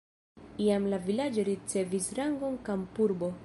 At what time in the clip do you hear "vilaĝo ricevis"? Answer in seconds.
1.03-2.11